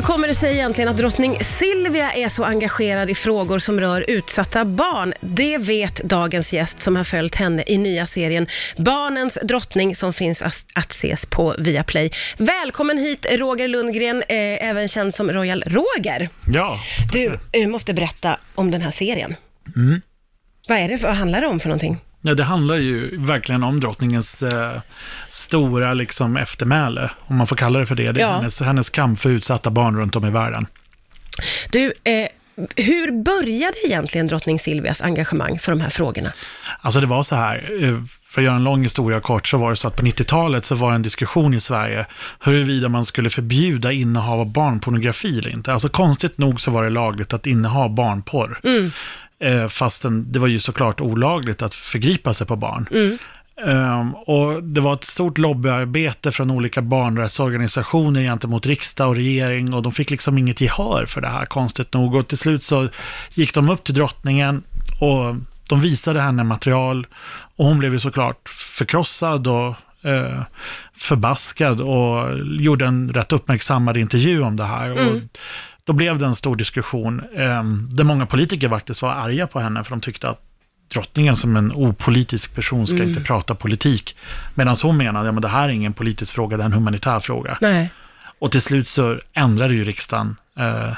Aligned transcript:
Hur 0.00 0.04
kommer 0.04 0.28
det 0.28 0.34
sig 0.34 0.54
egentligen 0.54 0.88
att 0.88 0.96
drottning 0.96 1.38
Silvia 1.44 2.12
är 2.12 2.28
så 2.28 2.44
engagerad 2.44 3.10
i 3.10 3.14
frågor 3.14 3.58
som 3.58 3.80
rör 3.80 4.04
utsatta 4.08 4.64
barn? 4.64 5.12
Det 5.20 5.58
vet 5.58 5.96
dagens 5.96 6.52
gäst 6.52 6.82
som 6.82 6.96
har 6.96 7.04
följt 7.04 7.34
henne 7.34 7.64
i 7.66 7.78
nya 7.78 8.06
serien 8.06 8.46
Barnens 8.76 9.38
drottning 9.42 9.96
som 9.96 10.12
finns 10.12 10.42
att, 10.74 10.90
ses 10.90 11.26
på 11.26 11.54
Viaplay. 11.58 12.10
Välkommen 12.38 12.98
hit 12.98 13.26
Roger 13.30 13.68
Lundgren, 13.68 14.22
eh, 14.28 14.68
även 14.68 14.88
känd 14.88 15.14
som 15.14 15.32
Royal 15.32 15.64
Roger. 15.66 16.28
Ja. 16.52 16.78
Du 17.12 17.38
eh, 17.52 17.68
måste 17.68 17.94
berätta 17.94 18.38
om 18.54 18.70
den 18.70 18.80
här 18.80 18.90
serien. 18.90 19.34
Vad 20.68 20.78
är 20.78 20.88
det, 20.88 20.96
vad 20.96 21.12
handlar 21.12 21.40
det 21.40 21.46
om 21.46 21.60
för 21.60 21.68
någonting? 21.68 21.98
Ja, 22.20 22.34
det 22.34 22.44
handlar 22.44 22.74
ju 22.76 23.16
verkligen 23.16 23.62
om 23.62 23.80
drottningens 23.80 24.42
eh, 24.42 24.80
stora 25.28 25.94
liksom, 25.94 26.36
eftermäle, 26.36 27.10
om 27.26 27.36
man 27.36 27.46
får 27.46 27.56
kalla 27.56 27.78
det 27.78 27.86
för 27.86 27.94
det. 27.94 28.12
Det 28.12 28.20
är 28.20 28.24
Ja. 28.26 28.36
hennes, 28.36 28.60
hennes 28.60 28.90
kamp 28.90 29.20
för 29.20 29.30
utsatta 29.30 29.70
barn 29.70 29.96
runt 29.96 30.16
om 30.16 30.24
i 30.26 30.30
världen. 30.30 30.66
Du, 31.70 31.92
eh, 32.04 32.28
hur 32.76 33.22
började 33.24 33.74
egentligen 33.86 34.26
drottning 34.26 34.58
Silvias 34.58 35.02
engagemang 35.02 35.58
för 35.58 35.72
de 35.72 35.80
här 35.80 35.90
frågorna? 35.90 36.32
Alltså 36.80 37.00
det 37.00 37.06
var 37.06 37.22
så 37.22 37.34
här, 37.36 37.70
eh, 37.82 37.94
för 38.24 38.40
att 38.40 38.44
göra 38.44 38.56
en 38.56 38.64
lång 38.64 38.82
historia 38.82 39.20
kort, 39.20 39.46
så 39.48 39.58
var 39.58 39.70
det 39.70 39.76
så 39.76 39.88
att 39.88 39.96
på 39.96 40.02
90-talet 40.02 40.64
så 40.64 40.74
var 40.74 40.90
det 40.90 40.94
en 40.94 41.02
diskussion 41.02 41.54
i 41.54 41.60
Sverige 41.60 42.06
huruvida 42.40 42.88
man 42.88 43.04
skulle 43.04 43.30
förbjuda 43.30 43.92
innehav 43.92 44.40
av 44.40 44.52
barnpornografi 44.52 45.38
eller 45.38 45.50
inte. 45.50 45.72
Alltså 45.72 45.88
konstigt 45.88 46.38
nog 46.38 46.60
så 46.60 46.70
var 46.70 46.84
det 46.84 46.90
lagligt 46.90 47.32
att 47.32 47.46
inneha 47.46 47.88
barnporr. 47.88 48.60
Eh, 49.40 49.68
fastän 49.68 50.32
det 50.32 50.38
var 50.38 50.48
ju 50.48 50.60
såklart 50.60 51.00
olagligt 51.00 51.62
att 51.62 51.74
förgripa 51.74 52.34
sig 52.34 52.46
på 52.46 52.56
barn. 52.56 52.88
Ehm, 53.66 54.14
och 54.14 54.64
det 54.64 54.80
var 54.80 54.94
ett 54.94 55.04
stort 55.04 55.38
lobbyarbete 55.38 56.32
från 56.32 56.50
olika 56.50 56.82
barnrättsorganisationer 56.82 58.20
gentemot 58.20 58.66
riksdag 58.66 59.08
och 59.08 59.16
regering 59.16 59.74
och 59.74 59.82
de 59.82 59.92
fick 59.92 60.10
liksom 60.10 60.38
inget 60.38 60.60
gehör 60.60 61.06
för 61.06 61.20
det 61.20 61.28
här, 61.28 61.46
konstigt 61.46 61.94
nog. 61.94 62.14
Och 62.14 62.28
till 62.28 62.38
slut 62.38 62.62
så 62.62 62.88
gick 63.34 63.54
de 63.54 63.70
upp 63.70 63.84
till 63.84 63.94
drottningen 63.94 64.62
och 65.00 65.36
de 65.68 65.80
visade 65.80 66.20
henne 66.20 66.44
material 66.44 67.06
och 67.56 67.64
hon 67.64 67.78
blev 67.78 67.92
ju 67.92 67.98
såklart 67.98 68.48
förkrossad 68.48 69.46
och 69.46 69.74
eh, 70.02 70.42
förbaskad 70.96 71.80
och 71.80 72.38
gjorde 72.60 72.86
en 72.86 73.12
rätt 73.12 73.32
uppmärksammad 73.32 73.96
intervju 73.96 74.42
om 74.42 74.56
det 74.56 74.64
här. 74.64 74.92
Och 74.92 75.16
då 75.84 75.92
blev 75.92 76.18
det 76.18 76.26
en 76.26 76.34
stor 76.34 76.56
diskussion 76.56 77.22
eh, 77.34 77.64
där 77.90 78.04
många 78.04 78.26
politiker 78.26 78.68
faktiskt 78.68 79.02
var 79.02 79.10
arga 79.10 79.46
på 79.46 79.60
henne 79.60 79.84
för 79.84 79.90
de 79.90 80.00
tyckte 80.00 80.28
att 80.28 80.40
drottningen 80.92 81.36
som 81.36 81.56
en 81.56 81.72
opolitisk 81.72 82.54
person 82.54 82.86
ska 82.86 83.02
inte 83.02 83.20
prata 83.20 83.54
politik. 83.54 84.16
Medan 84.54 84.76
hon 84.82 84.96
menade, 84.96 85.26
ja 85.26 85.32
men 85.32 85.42
det 85.42 85.48
här 85.48 85.64
är 85.64 85.72
ingen 85.72 85.92
politisk 85.92 86.34
fråga, 86.34 86.56
det 86.56 86.62
är 86.62 86.66
en 86.66 86.72
humanitär 86.72 87.20
fråga. 87.20 87.58
Nej. 87.60 87.90
Och 88.38 88.52
till 88.52 88.62
slut 88.62 88.88
så 88.88 89.20
ändrade 89.32 89.74
ju 89.74 89.84
riksdagen 89.84 90.36
eh, 90.58 90.92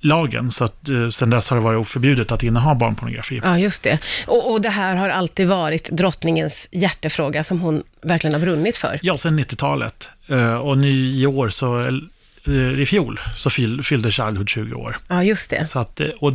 lagen, 0.00 0.50
så 0.50 0.64
att 0.64 0.88
eh, 0.88 1.08
sen 1.08 1.30
dess 1.30 1.50
har 1.50 1.56
det 1.56 1.62
varit 1.62 1.80
oförbjudet 1.80 2.32
att 2.32 2.42
inneha 2.42 2.74
barnpornografi. 2.74 3.40
Ja, 3.44 3.58
just 3.58 3.82
det. 3.82 3.98
Och, 4.26 4.52
och 4.52 4.60
det 4.60 4.68
här 4.68 4.96
har 4.96 5.08
alltid 5.08 5.48
varit 5.48 5.90
drottningens 5.90 6.68
hjärtefråga 6.72 7.44
som 7.44 7.60
hon 7.60 7.82
verkligen 8.02 8.34
har 8.34 8.40
brunnit 8.40 8.76
för. 8.76 8.98
Ja, 9.02 9.16
sen 9.16 9.40
90-talet. 9.40 10.10
Eh, 10.28 10.54
och 10.54 10.78
nu 10.78 10.90
i 10.90 11.26
år 11.26 11.48
så, 11.48 12.00
i 12.52 12.86
fjol, 12.86 13.20
så 13.36 13.50
fyll, 13.50 13.82
fyllde 13.82 14.10
Childhood 14.10 14.48
20 14.48 14.74
år. 14.74 14.96
Ja, 15.08 15.22
just 15.22 15.50
det. 15.50 15.64
Så 15.64 15.78
att, 15.78 16.00
eh, 16.00 16.08
och 16.20 16.32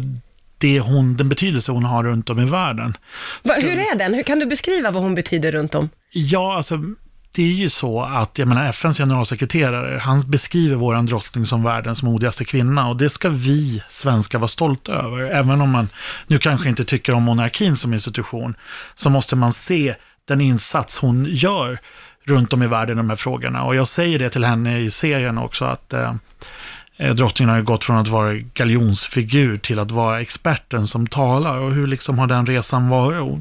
det 0.58 0.80
hon, 0.80 1.18
den 1.18 1.30
betydelse 1.30 1.72
hon 1.72 1.84
har 1.84 2.04
runt 2.04 2.30
om 2.30 2.40
i 2.40 2.46
världen. 2.46 2.98
Va, 3.44 3.54
hur 3.58 3.78
är 3.78 3.98
den? 3.98 4.14
Hur 4.14 4.24
kan 4.24 4.40
du 4.40 4.46
beskriva 4.46 4.92
vad 4.92 5.04
hon 5.04 5.16
betyder 5.16 5.52
runt 5.52 5.76
om? 5.76 5.90
Ja, 6.12 6.56
alltså 6.56 6.80
det 7.32 7.44
är 7.44 7.54
ju 7.54 7.70
så 7.70 8.02
att, 8.02 8.38
jag 8.38 8.48
menar 8.48 8.70
FNs 8.70 8.98
generalsekreterare, 8.98 10.00
han 10.00 10.24
beskriver 10.28 10.76
våran 10.76 11.06
drottning 11.06 11.46
som 11.46 11.64
världens 11.64 12.04
modigaste 12.04 12.46
kvinna 12.46 12.88
och 12.88 12.98
det 12.98 13.10
ska 13.10 13.30
vi 13.30 13.84
svenskar 13.90 14.40
vara 14.40 14.48
stolta 14.48 14.92
över. 14.92 15.22
Även 15.22 15.62
om 15.62 15.70
man 15.70 15.90
nu 16.28 16.38
kanske 16.38 16.70
inte 16.70 16.86
tycker 16.86 17.14
om 17.14 17.24
monarkin 17.24 17.76
som 17.76 17.94
institution, 17.94 18.56
så 18.96 19.10
måste 19.10 19.36
man 19.36 19.54
se 19.54 19.96
den 20.28 20.42
insats 20.42 20.98
hon 20.98 21.26
gör 21.30 21.80
runt 22.26 22.54
om 22.54 22.64
i 22.64 22.68
världen 22.68 22.98
de 22.98 23.10
här 23.10 23.18
frågorna. 23.18 23.64
Och 23.64 23.76
jag 23.76 23.88
säger 23.88 24.20
det 24.20 24.30
till 24.30 24.46
henne 24.46 24.80
i 24.80 24.92
serien 24.92 25.38
också, 25.38 25.66
att 25.66 25.94
eh, 25.94 26.16
eh, 26.98 27.16
drottningen 27.16 27.50
har 27.50 27.58
ju 27.58 27.64
gått 27.64 27.84
från 27.84 27.98
att 27.98 28.08
vara 28.08 28.34
galjonsfigur 28.34 29.58
till 29.58 29.80
att 29.80 29.92
vara 29.92 30.22
experten 30.22 30.88
som 30.88 31.08
talar. 31.08 31.58
Och 31.58 31.74
hur 31.74 31.88
liksom 31.88 32.20
har 32.20 32.28
den 32.28 32.46
resan 32.46 32.90
varit? 32.90 33.40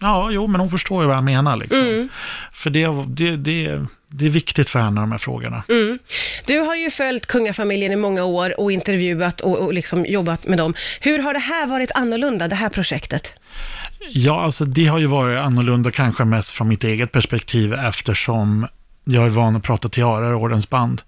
Ja, 0.00 0.28
jo, 0.30 0.46
men 0.46 0.60
hon 0.60 0.70
förstår 0.70 1.02
ju 1.02 1.08
vad 1.08 1.16
jag 1.16 1.24
menar 1.24 1.56
liksom. 1.56 2.08
För 2.52 2.70
det, 2.70 2.88
det, 3.06 3.36
det, 3.36 3.86
det 4.08 4.26
är 4.26 4.30
viktigt 4.30 4.70
för 4.70 4.78
henne, 4.78 5.00
de 5.00 5.12
här 5.12 5.18
frågorna. 5.18 5.62
Du 6.46 6.58
har 6.58 6.74
ju 6.74 6.90
följt 6.90 7.26
kungafamiljen 7.26 7.92
i 7.92 7.96
många 7.96 8.24
år 8.24 8.60
och 8.60 8.72
intervjuat 8.72 9.40
och, 9.40 9.58
och 9.58 9.72
liksom 9.74 10.06
jobbat 10.06 10.44
med 10.44 10.58
dem. 10.58 10.74
Hur 11.00 11.18
har 11.18 11.34
det 11.34 11.38
här 11.38 11.66
varit 11.66 11.92
annorlunda, 11.94 12.48
det 12.48 12.54
här 12.54 12.68
projektet? 12.68 13.32
Ja, 14.12 14.40
alltså 14.42 14.64
det 14.64 14.86
har 14.86 14.98
ju 14.98 15.06
varit 15.06 15.38
annorlunda 15.38 15.90
kanske 15.90 16.24
mest 16.24 16.50
från 16.50 16.68
mitt 16.68 16.84
eget 16.84 17.12
perspektiv 17.12 17.72
eftersom 17.74 18.66
jag 19.04 19.26
är 19.26 19.30
van 19.30 19.56
att 19.56 19.62
prata 19.62 19.88
tiaror 19.88 20.32
och 20.34 20.42
ordensband 20.42 21.02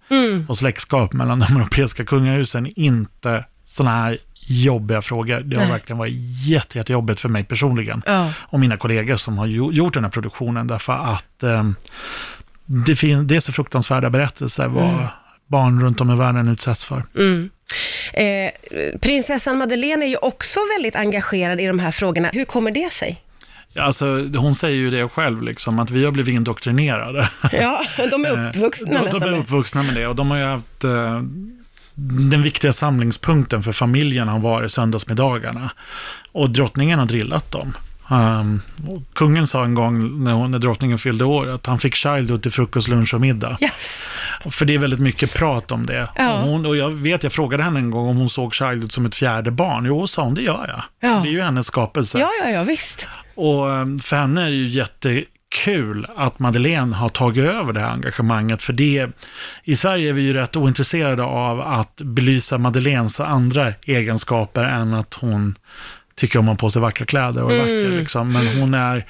och 0.49 0.59
släktskap 0.59 1.13
mellan 1.13 1.39
de 1.41 1.57
europeiska 1.57 2.05
kungahusen, 2.05 2.67
inte 2.77 3.45
sådana 3.65 3.97
här 3.97 4.19
jobbiga 4.49 5.03
frågor. 5.03 5.41
Det 5.41 5.57
har 5.57 5.63
Nej. 5.63 5.73
verkligen 5.73 5.99
varit 5.99 6.15
jätte, 6.47 6.79
jättejobbigt 6.79 7.21
för 7.21 7.29
mig 7.29 7.45
personligen 7.45 8.03
Ja. 8.07 8.33
och 8.39 8.61
mina 8.61 8.77
kollegor 8.77 9.17
som 9.17 9.39
har 9.39 9.47
gjo- 9.47 9.73
gjort 9.73 9.95
den 9.95 10.05
här 10.05 10.11
produktionen 10.11 10.67
därför 10.67 10.93
att 10.93 11.43
eh, 11.43 11.71
det, 12.67 12.97
fin- 12.97 13.27
det 13.27 13.37
är 13.37 13.41
så 13.41 13.53
fruktansvärda 13.53 14.11
berättelser 14.11 14.69
vad 14.69 15.07
barn 15.51 15.81
runt 15.81 16.01
om 16.01 16.11
i 16.11 16.17
världen 16.17 16.49
utsätts 16.49 16.85
för. 16.85 17.03
Mm. 17.17 17.51
Eh, 18.13 18.51
prinsessan 19.01 19.59
Madeleine 19.59 20.05
är 20.05 20.09
ju 20.09 20.17
också 20.17 20.61
väldigt 20.77 20.97
engagerad 20.97 21.61
i 21.61 21.67
de 21.67 21.79
här 21.79 21.91
frågorna. 21.91 22.31
Hur 22.33 22.45
kommer 22.45 22.71
det 22.71 22.93
sig? 22.93 23.23
Alltså, 23.79 24.07
hon 24.37 24.55
säger 24.55 24.77
ju 24.77 24.91
det 24.91 25.09
själv, 25.09 25.43
liksom, 25.43 25.79
att 25.79 25.91
vi 25.91 26.05
har 26.05 26.13
blivit 26.13 26.35
indoktrinerade. 26.35 27.29
Ja, 27.53 27.85
de 28.11 28.25
är 28.25 28.49
uppvuxna 28.49 29.01
de, 29.05 29.11
de 29.11 29.23
är 29.23 29.31
med. 29.31 29.41
uppvuxna 29.41 29.83
med 29.83 29.95
det 29.95 30.07
och 30.07 30.17
de 30.17 30.31
har 30.31 30.39
ju 30.39 30.45
haft 30.45 30.85
eh, 30.85 31.23
den 32.31 32.43
viktiga 32.43 32.73
samlingspunkten 32.73 33.63
för 33.63 33.73
familjen 33.73 34.29
har 34.29 34.39
varit 34.39 34.73
söndagsmiddagarna. 34.73 35.71
Och 36.33 36.51
drottningen 36.51 36.99
har 36.99 37.07
drillat 37.07 37.53
dem. 37.53 37.73
Um, 38.11 38.63
kungen 39.13 39.47
sa 39.47 39.65
en 39.65 39.75
gång 39.75 40.25
när, 40.25 40.33
hon, 40.33 40.51
när 40.51 40.59
drottningen 40.59 40.99
fyllde 40.99 41.25
år 41.25 41.51
att 41.51 41.67
han 41.67 41.79
fick 41.79 41.95
childhood 41.95 42.43
till 42.43 42.53
frukost, 42.53 42.89
lunch 42.89 43.15
och 43.15 43.21
middag. 43.21 43.59
Yes. 43.61 44.09
För 44.51 44.65
det 44.65 44.75
är 44.75 44.79
väldigt 44.79 45.01
mycket 45.01 45.35
prat 45.35 45.73
om 45.73 45.87
det. 45.87 46.09
Ja. 46.17 46.33
Och, 46.33 46.49
hon, 46.49 46.67
och 46.67 46.77
jag 46.77 46.91
vet, 46.91 47.23
jag 47.23 47.33
frågade 47.33 47.63
henne 47.63 47.79
en 47.79 47.91
gång 47.91 48.09
om 48.09 48.17
hon 48.17 48.29
såg 48.29 48.55
childhood 48.55 48.93
som 48.93 49.07
ett 49.07 49.15
fjärde 49.15 49.51
barn. 49.51 49.85
Jo, 49.87 50.07
sa 50.07 50.23
hon, 50.23 50.35
det 50.35 50.43
gör 50.43 50.67
jag. 50.69 51.11
Ja. 51.11 51.21
Det 51.23 51.29
är 51.29 51.33
ju 51.33 51.41
hennes 51.41 51.67
skapelse. 51.67 52.19
Ja, 52.19 52.31
ja, 52.45 52.51
ja, 52.51 52.63
visst. 52.63 53.09
Och 53.35 53.71
eh, 53.71 53.87
för 54.03 54.17
henne 54.17 54.43
är 54.47 54.51
det 54.51 54.57
ju 54.57 54.67
jättekul 54.67 56.07
att 56.17 56.39
Madeleine 56.39 56.97
har 56.97 57.09
tagit 57.09 57.45
över 57.45 57.73
det 57.73 57.81
här 57.81 57.91
engagemanget. 57.91 58.63
För 58.63 58.73
det, 58.73 59.09
i 59.65 59.77
Sverige 59.77 60.09
är 60.09 60.13
vi 60.13 60.23
ju 60.23 60.33
rätt 60.33 60.57
ointresserade 60.57 61.23
av 61.23 61.61
att 61.61 61.97
belysa 61.97 62.59
Madeleines 62.59 63.21
andra 63.21 63.73
egenskaper 63.87 64.65
än 64.65 64.95
att 64.95 65.15
hon 65.15 65.55
tycker 66.15 66.39
om 66.39 66.49
att 66.49 66.61
ha 66.61 66.67
på 66.67 66.71
sig 66.71 66.83
vackra 66.83 67.07
kläder 67.07 67.43
och 67.43 67.53
är 67.53 67.59
vacker. 67.59 67.99
Liksom. 67.99 68.33
Men 68.33 68.61
hon, 68.61 68.75
är, 68.75 69.07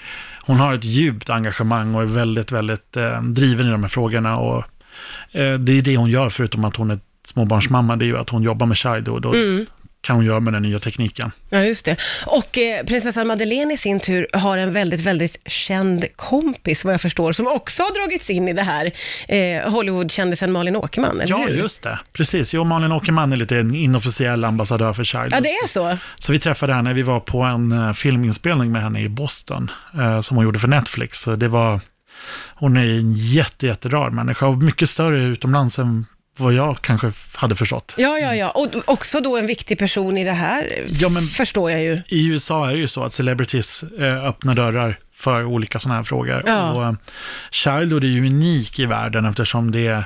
hon 0.46 0.56
har 0.56 0.74
ett 0.74 0.84
djupt 0.84 1.30
engagemang 1.30 1.94
och 1.94 2.02
är 2.02 2.06
väldigt, 2.06 2.52
väldigt 2.52 2.96
eh, 2.96 3.22
driven 3.22 3.66
i 3.66 3.70
de 3.70 3.82
här 3.82 3.88
frågorna. 3.88 4.38
Och, 4.38 4.64
det 5.32 5.72
är 5.78 5.82
det 5.82 5.96
hon 5.96 6.10
gör, 6.10 6.28
förutom 6.28 6.64
att 6.64 6.76
hon 6.76 6.90
är 6.90 6.98
småbarnsmamma, 7.24 7.96
det 7.96 8.04
är 8.04 8.06
ju 8.06 8.18
att 8.18 8.30
hon 8.30 8.42
jobbar 8.42 8.66
med 8.66 8.76
childhood 8.76 9.26
och 9.26 9.34
kan 10.02 10.16
hon 10.16 10.24
göra 10.24 10.40
med 10.40 10.52
den 10.52 10.62
nya 10.62 10.78
tekniken. 10.78 11.32
Ja, 11.50 11.62
just 11.62 11.84
det. 11.84 11.96
Och 12.26 12.58
eh, 12.58 12.84
prinsessan 12.86 13.26
Madeleine 13.26 13.74
i 13.74 13.76
sin 13.76 14.00
tur 14.00 14.26
har 14.32 14.58
en 14.58 14.72
väldigt, 14.72 15.00
väldigt 15.00 15.36
känd 15.48 16.04
kompis, 16.16 16.84
vad 16.84 16.94
jag 16.94 17.00
förstår, 17.00 17.32
som 17.32 17.46
också 17.46 17.82
har 17.82 17.94
dragits 18.02 18.30
in 18.30 18.48
i 18.48 18.52
det 18.52 18.62
här. 18.62 18.90
Eh, 19.28 19.70
Hollywood-kändisen 19.72 20.52
Malin 20.52 20.76
Åkerman, 20.76 21.20
eller 21.20 21.30
Ja, 21.30 21.44
hur? 21.48 21.56
just 21.56 21.82
det. 21.82 21.98
Precis. 22.12 22.54
Jo, 22.54 22.64
Malin 22.64 22.92
Åkerman 22.92 23.32
är 23.32 23.36
lite 23.36 23.56
en 23.56 23.74
inofficiell 23.74 24.44
ambassadör 24.44 24.92
för 24.92 25.04
Childhood. 25.04 25.32
Ja, 25.32 25.40
det 25.40 25.48
är 25.48 25.68
så? 25.68 25.96
Så 26.14 26.32
vi 26.32 26.38
träffade 26.38 26.72
henne, 26.74 26.92
vi 26.92 27.02
var 27.02 27.20
på 27.20 27.42
en 27.42 27.72
eh, 27.72 27.92
filminspelning 27.92 28.72
med 28.72 28.82
henne 28.82 29.00
i 29.02 29.08
Boston, 29.08 29.70
eh, 29.98 30.20
som 30.20 30.36
hon 30.36 30.44
gjorde 30.44 30.58
för 30.58 30.68
Netflix. 30.68 31.18
Så 31.20 31.36
det 31.36 31.48
var, 31.48 31.80
hon 32.54 32.76
är 32.76 32.86
en 32.98 33.12
jätte, 33.14 33.66
jätterar 33.66 34.10
människa 34.10 34.46
och 34.46 34.58
mycket 34.58 34.90
större 34.90 35.22
utomlands 35.24 35.78
än 35.78 36.06
vad 36.36 36.52
jag 36.52 36.80
kanske 36.82 37.12
hade 37.34 37.56
förstått. 37.56 37.94
Ja, 37.98 38.18
ja, 38.18 38.34
ja. 38.34 38.50
Och 38.50 38.68
också 38.84 39.20
då 39.20 39.36
en 39.36 39.46
viktig 39.46 39.78
person 39.78 40.18
i 40.18 40.24
det 40.24 40.32
här, 40.32 40.68
Ja, 40.88 41.08
men- 41.08 41.26
förstår 41.26 41.70
jag 41.70 41.82
ju. 41.82 42.02
I 42.08 42.26
USA 42.28 42.68
är 42.70 42.72
det 42.74 42.78
ju 42.80 42.88
så 42.88 43.02
att 43.04 43.14
celebrities 43.14 43.82
eh, 43.98 44.24
öppnar 44.24 44.54
dörrar 44.54 44.98
för 45.14 45.44
olika 45.44 45.78
sådana 45.78 45.96
här 45.96 46.04
frågor. 46.04 46.42
Ja. 46.46 46.70
Och, 46.72 46.84
eh, 46.84 46.92
Childhood 47.50 48.04
är 48.04 48.08
ju 48.08 48.26
unik 48.26 48.78
i 48.78 48.86
världen 48.86 49.24
eftersom 49.24 49.70
det 49.70 49.86
är 49.86 50.04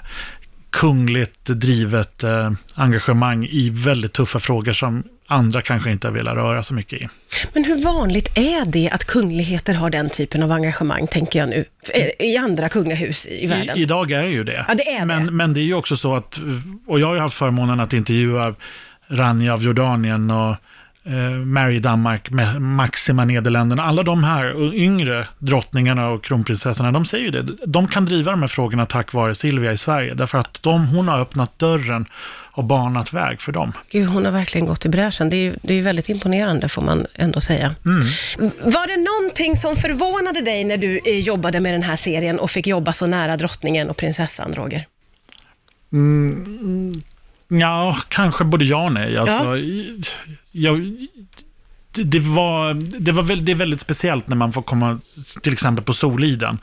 kungligt 0.71 1.45
drivet 1.47 2.25
eh, 2.25 2.51
engagemang 2.75 3.45
i 3.51 3.71
väldigt 3.71 4.13
tuffa 4.13 4.39
frågor 4.41 4.73
som 4.73 5.03
andra 5.35 5.63
kanske 5.63 5.91
inte 5.91 6.07
har 6.07 6.13
velat 6.13 6.35
röra 6.35 6.63
så 6.63 6.75
mycket 6.75 7.03
i. 7.03 7.09
Men 7.53 7.65
hur 7.65 7.83
vanligt 7.83 8.39
är 8.39 8.65
det 8.65 8.91
att 8.91 9.05
kungligheter 9.05 9.75
har 9.75 9.91
den 9.91 10.11
typen 10.11 10.43
av 10.43 10.53
engagemang, 10.53 11.07
tänker 11.07 11.39
jag 11.39 11.49
nu, 11.49 11.65
i 12.19 12.37
andra 12.37 12.69
kungahus 12.69 13.27
i 13.27 13.47
världen? 13.47 13.79
I, 13.79 13.83
idag 13.83 14.11
är 14.11 14.23
det 14.23 14.31
ju 14.31 14.45
det. 14.45 14.65
Ja, 14.69 14.75
det 14.75 14.91
är 14.91 15.01
det. 15.01 15.07
Men, 15.07 15.37
men 15.37 15.55
det 15.55 15.61
är 15.61 15.65
ju 15.65 15.75
också 15.75 15.97
så 15.97 16.15
att, 16.15 16.41
och 16.87 17.01
jag 17.01 17.07
har 17.07 17.15
ju 17.15 17.21
haft 17.21 17.37
förmånen 17.37 17.81
att 17.81 17.93
intervjua 17.93 18.55
Rania 19.09 19.53
av 19.53 19.63
Jordanien 19.63 20.31
och 20.31 20.51
eh, 20.51 20.57
Mary 21.45 21.81
Danmark, 21.81 22.31
Maxima 22.59 23.25
Nederländerna. 23.25 23.83
Alla 23.83 24.03
de 24.03 24.25
här 24.25 24.75
yngre 24.75 25.29
drottningarna 25.39 26.09
och 26.09 26.25
kronprinsessorna, 26.25 26.93
de 26.93 27.05
säger 27.05 27.25
ju 27.25 27.31
det. 27.31 27.43
De 27.67 27.89
kan 27.89 28.05
driva 28.05 28.31
de 28.31 28.41
här 28.41 28.49
frågorna 28.49 28.87
tack 28.87 29.13
vare 29.13 29.35
Silvia 29.35 29.73
i 29.73 29.79
Sverige. 29.79 30.15
Därför 30.15 30.39
att 30.39 30.63
de, 30.63 30.87
hon 30.87 31.09
har 31.09 31.21
öppnat 31.21 31.59
dörren 31.59 32.07
och 32.57 32.65
banat 32.65 33.13
väg 33.13 33.41
för 33.41 33.53
dem. 33.53 33.73
Gud, 33.91 34.09
hon 34.09 34.25
har 34.25 34.33
verkligen 34.33 34.67
gått 34.67 34.87
i 34.87 34.89
bräschen. 34.89 35.31
Det 35.31 35.37
är 35.37 35.43
ju 35.43 35.57
det 35.63 35.73
är 35.73 35.77
ju 35.77 35.83
väldigt 35.83 36.09
imponerande, 36.09 36.69
får 36.69 36.83
man 36.83 37.07
ändå 37.15 37.41
säga. 37.41 37.75
Mm. 37.85 38.01
Var 38.65 38.87
det 38.87 38.97
någonting 38.97 39.57
som 39.57 39.77
förvånade 39.77 40.41
dig 40.41 40.65
när 40.65 40.77
du 40.77 41.01
eh, 41.05 41.19
jobbade 41.19 41.61
med 41.61 41.75
den 41.75 41.83
här 41.83 41.97
serien 41.97 42.39
och 42.39 42.51
fick 42.51 42.67
jobba 42.67 42.93
så 42.93 43.07
nära 43.07 43.37
drottningen 43.37 43.91
och 43.91 43.97
prinsessan, 43.97 44.55
Roger? 44.55 44.87
Ja, 47.61 47.97
kanske 48.09 48.45
både 48.45 48.65
ja 48.65 48.85
och 48.85 48.93
nej. 48.93 49.17
Alltså, 49.17 49.59
jag, 50.53 50.97
det, 51.93 52.19
var, 52.19 52.75
det, 53.01 53.13
var 53.13 53.23
väl, 53.23 53.45
det 53.45 53.53
är 53.53 53.57
väldigt 53.57 53.81
speciellt 53.81 54.29
när 54.29 54.37
man 54.37 54.53
får 54.53 54.63
komma 54.63 54.99
till 55.43 55.53
exempel 55.53 55.85
på 55.85 55.93
Soliden. 55.93 56.59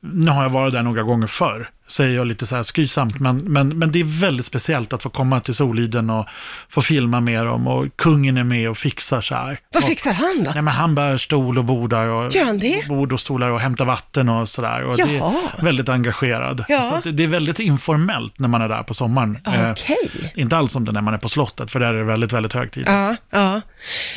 Nu 0.00 0.30
har 0.30 0.42
jag 0.42 0.50
varit 0.50 0.72
där 0.72 0.82
några 0.82 1.02
gånger 1.02 1.26
förr, 1.26 1.70
säger 1.90 2.16
jag 2.16 2.26
lite 2.26 2.46
så 2.46 2.56
här 2.56 2.62
skrytsamt, 2.62 3.20
men, 3.20 3.36
men, 3.36 3.68
men 3.68 3.92
det 3.92 4.00
är 4.00 4.20
väldigt 4.20 4.46
speciellt 4.46 4.92
att 4.92 5.02
få 5.02 5.08
komma 5.08 5.40
till 5.40 5.54
Soliden 5.54 6.10
och 6.10 6.26
få 6.68 6.80
filma 6.80 7.20
med 7.20 7.46
dem 7.46 7.66
och 7.66 7.86
kungen 7.96 8.36
är 8.36 8.44
med 8.44 8.70
och 8.70 8.78
fixar 8.78 9.20
så 9.20 9.34
här. 9.34 9.60
Vad 9.72 9.82
och, 9.82 9.88
fixar 9.88 10.12
han 10.12 10.44
då? 10.44 10.50
Nej, 10.54 10.62
men 10.62 10.74
han 10.74 10.94
bär 10.94 11.18
stol 11.18 11.58
och 11.58 11.64
bordar 11.64 12.06
och, 12.06 12.34
Gör 12.34 12.44
han 12.44 12.58
det? 12.58 12.88
bord 12.88 13.12
och 13.12 13.20
stolar 13.20 13.48
och 13.48 13.60
hämtar 13.60 13.84
vatten 13.84 14.28
och 14.28 14.48
sådär. 14.48 14.84
Och 14.84 14.96
det 14.96 15.02
är 15.02 15.62
väldigt 15.62 15.88
engagerad. 15.88 16.64
Ja. 16.68 16.82
Så 16.82 17.00
det, 17.04 17.12
det 17.12 17.22
är 17.22 17.28
väldigt 17.28 17.60
informellt 17.60 18.38
när 18.38 18.48
man 18.48 18.62
är 18.62 18.68
där 18.68 18.82
på 18.82 18.94
sommaren. 18.94 19.38
Eh, 19.46 19.70
Okej. 19.70 20.32
inte 20.34 20.56
alls 20.56 20.72
som 20.72 20.84
det 20.84 20.92
när 20.92 21.00
man 21.00 21.14
är 21.14 21.18
på 21.18 21.28
slottet, 21.28 21.70
för 21.70 21.80
där 21.80 21.94
är 21.94 21.98
det 21.98 22.04
väldigt, 22.04 22.32
väldigt 22.32 22.52
högtidligt. 22.52 22.90
Ja, 22.90 23.16
ja. 23.30 23.60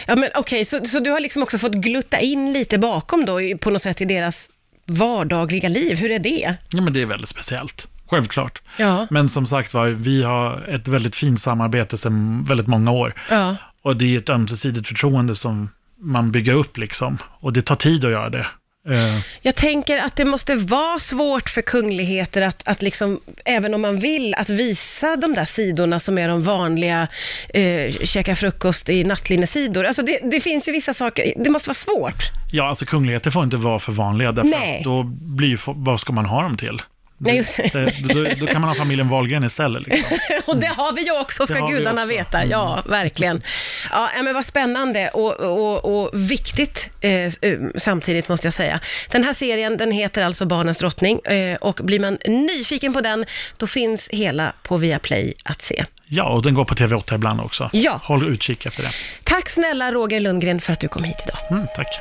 ja 0.07 0.15
men 0.15 0.29
okej, 0.35 0.65
så, 0.65 0.85
så 0.85 0.99
du 0.99 1.11
har 1.11 1.19
liksom 1.19 1.43
också 1.43 1.57
fått 1.57 1.73
glutta 1.73 2.19
in 2.19 2.53
lite 2.53 2.77
bakom 2.77 3.25
då, 3.25 3.39
på 3.61 3.69
något 3.69 3.81
sätt 3.81 4.01
i 4.01 4.05
deras 4.05 4.47
vardagliga 4.85 5.69
liv. 5.69 5.97
Hur 5.97 6.11
är 6.11 6.19
det? 6.19 6.55
Ja, 6.69 6.81
men 6.81 6.93
det 6.93 7.01
är 7.01 7.05
väldigt 7.05 7.29
speciellt. 7.29 7.87
Självklart. 8.09 8.61
Ja. 8.77 9.07
Men 9.09 9.29
som 9.29 9.45
sagt 9.45 9.73
var, 9.73 9.87
vi 9.87 10.23
har 10.23 10.65
ett 10.69 10.87
väldigt 10.87 11.15
fint 11.15 11.41
samarbete 11.41 11.97
sedan 11.97 12.43
väldigt 12.43 12.67
många 12.67 12.91
år. 12.91 13.13
Ja. 13.29 13.55
Och 13.81 13.95
det 13.97 14.15
är 14.15 14.19
ett 14.19 14.29
ömsesidigt 14.29 14.87
förtroende 14.87 15.35
som 15.35 15.69
man 15.99 16.31
bygger 16.31 16.53
upp 16.53 16.77
liksom. 16.77 17.17
Och 17.39 17.53
det 17.53 17.61
tar 17.61 17.75
tid 17.75 18.05
att 18.05 18.11
göra 18.11 18.29
det. 18.29 18.45
Eh, 18.89 19.19
Jag 19.41 19.55
tänker 19.55 19.97
att 19.97 20.15
det 20.15 20.25
måste 20.25 20.55
vara 20.55 20.99
svårt 20.99 21.49
för 21.49 21.61
kungligheter 21.61 22.41
att, 22.41 22.67
att 22.67 22.81
liksom, 22.81 23.19
även 23.45 23.73
om 23.73 23.81
man 23.81 23.99
vill, 23.99 24.35
att 24.35 24.49
visa 24.49 25.15
de 25.15 25.33
där 25.33 25.45
sidorna 25.45 25.99
som 25.99 26.17
är 26.17 26.27
de 26.27 26.43
vanliga, 26.43 27.07
eh, 27.53 27.93
käka 28.03 28.35
frukost 28.35 28.89
i 28.89 29.03
nattlinnesidor. 29.03 29.83
Alltså 29.85 30.01
det, 30.01 30.19
det 30.31 30.39
finns 30.39 30.67
ju 30.67 30.71
vissa 30.71 30.93
saker, 30.93 31.33
det 31.37 31.49
måste 31.49 31.69
vara 31.69 31.75
svårt. 31.75 32.23
ja, 32.51 32.67
alltså 32.69 32.85
kungligheter 32.85 33.31
får 33.31 33.43
inte 33.43 33.57
vara 33.57 33.79
för 33.79 33.91
vanliga, 33.91 34.31
därför 34.31 34.49
Nej. 34.49 34.81
då 34.83 35.03
blir 35.21 35.47
ju, 35.47 35.57
vad 35.65 35.99
ska 35.99 36.13
man 36.13 36.25
ha 36.25 36.41
dem 36.41 36.57
till? 36.57 36.81
Nej, 37.27 37.37
just 37.37 37.57
det. 37.57 37.93
Då, 38.13 38.45
då 38.45 38.47
kan 38.47 38.61
man 38.61 38.69
ha 38.69 38.75
familjen 38.75 39.09
Wahlgren 39.09 39.43
istället. 39.43 39.87
Liksom. 39.87 40.17
Och 40.45 40.57
det 40.57 40.67
har 40.67 40.93
vi 40.93 41.01
ju 41.01 41.19
också, 41.19 41.45
ska 41.45 41.67
gudarna 41.67 42.01
också. 42.01 42.13
Mm. 42.13 42.25
veta. 42.25 42.45
Ja, 42.45 42.83
verkligen. 42.85 43.41
Ja, 43.91 44.09
ja, 44.15 44.23
men 44.23 44.33
vad 44.33 44.45
spännande 44.45 45.09
och, 45.09 45.39
och, 45.39 45.85
och 45.85 46.09
viktigt 46.13 46.89
eh, 47.01 47.11
eh, 47.11 47.31
samtidigt, 47.75 48.29
måste 48.29 48.47
jag 48.47 48.53
säga. 48.53 48.79
Den 49.11 49.23
här 49.23 49.33
serien, 49.33 49.77
den 49.77 49.91
heter 49.91 50.25
alltså 50.25 50.45
Barnens 50.45 50.77
drottning 50.77 51.19
eh, 51.19 51.55
och 51.55 51.79
blir 51.83 51.99
man 51.99 52.17
nyfiken 52.25 52.93
på 52.93 53.01
den, 53.01 53.25
då 53.57 53.67
finns 53.67 54.09
hela 54.09 54.53
på 54.63 54.77
Viaplay 54.77 55.33
att 55.43 55.61
se. 55.61 55.85
Ja, 56.05 56.29
och 56.29 56.41
den 56.43 56.53
går 56.53 56.65
på 56.65 56.75
TV8 56.75 57.15
ibland 57.15 57.41
också. 57.41 57.69
Ja. 57.73 57.99
Håll 58.03 58.29
utkik 58.29 58.65
efter 58.65 58.83
det. 58.83 58.91
Tack 59.23 59.49
snälla 59.49 59.91
Roger 59.91 60.19
Lundgren 60.19 60.61
för 60.61 60.73
att 60.73 60.79
du 60.79 60.87
kom 60.87 61.03
hit 61.03 61.17
idag. 61.25 61.37
Mm, 61.51 61.67
tack. 61.75 61.99